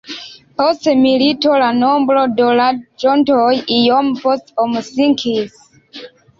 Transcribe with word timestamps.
Post 0.61 0.87
milito 1.01 1.57
la 1.63 1.67
nombro 1.83 2.25
de 2.41 2.49
loĝantoj 2.61 3.45
iom 3.79 4.13
post 4.25 4.53
om 4.67 4.77
sinkis. 4.91 5.65